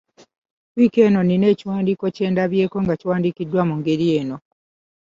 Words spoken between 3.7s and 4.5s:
ngeri eno.